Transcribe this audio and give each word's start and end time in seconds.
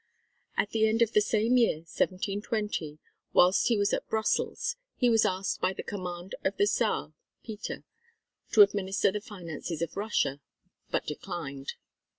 At 0.57 0.71
the 0.71 0.87
end 0.87 1.03
of 1.03 1.13
the 1.13 1.21
same 1.21 1.57
year, 1.57 1.81
1720, 1.81 2.97
whilst 3.33 3.67
he 3.67 3.77
was 3.77 3.93
at 3.93 4.09
Brussels 4.09 4.75
he 4.95 5.11
was 5.11 5.25
asked 5.27 5.61
by 5.61 5.73
the 5.73 5.83
command 5.83 6.33
of 6.43 6.57
the 6.57 6.65
Czar 6.65 7.13
(Peter), 7.43 7.83
to 8.53 8.63
administer 8.63 9.11
the 9.11 9.21
finances 9.21 9.83
of 9.83 9.95
Russia, 9.95 10.39
but 10.89 11.05
declined. 11.05 11.73